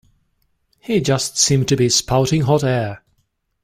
He 0.79 0.99
just 0.99 1.37
seems 1.37 1.67
to 1.67 1.75
be 1.75 1.87
spouting 1.87 2.41
hot 2.41 2.63
air. 2.63 3.03